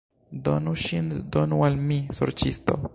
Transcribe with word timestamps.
Donu 0.47 0.73
ŝin, 0.85 1.13
donu 1.37 1.63
al 1.69 1.81
mi, 1.91 2.01
sorĉisto! 2.21 2.85